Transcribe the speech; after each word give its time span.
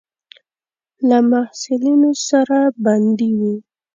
له 1.07 1.17
محصلینو 1.31 2.11
سره 2.27 2.57
بندي 2.85 3.31
وو. 3.39 3.53